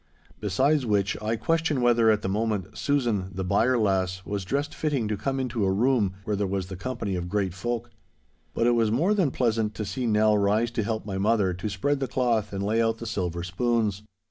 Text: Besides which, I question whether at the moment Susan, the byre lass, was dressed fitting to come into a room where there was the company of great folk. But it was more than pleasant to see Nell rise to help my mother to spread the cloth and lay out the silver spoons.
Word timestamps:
Besides 0.39 0.83
which, 0.83 1.15
I 1.21 1.35
question 1.35 1.79
whether 1.79 2.09
at 2.09 2.23
the 2.23 2.27
moment 2.27 2.75
Susan, 2.75 3.29
the 3.35 3.43
byre 3.43 3.77
lass, 3.77 4.25
was 4.25 4.43
dressed 4.43 4.73
fitting 4.73 5.07
to 5.07 5.15
come 5.15 5.39
into 5.39 5.63
a 5.63 5.71
room 5.71 6.15
where 6.23 6.35
there 6.35 6.47
was 6.47 6.65
the 6.69 6.75
company 6.75 7.13
of 7.15 7.29
great 7.29 7.53
folk. 7.53 7.91
But 8.55 8.65
it 8.65 8.71
was 8.73 8.89
more 8.89 9.13
than 9.13 9.29
pleasant 9.29 9.75
to 9.75 9.85
see 9.85 10.07
Nell 10.07 10.35
rise 10.39 10.71
to 10.71 10.81
help 10.81 11.05
my 11.05 11.19
mother 11.19 11.53
to 11.53 11.69
spread 11.69 11.99
the 11.99 12.07
cloth 12.07 12.51
and 12.51 12.63
lay 12.63 12.81
out 12.81 12.97
the 12.97 13.05
silver 13.05 13.43
spoons. 13.43 14.01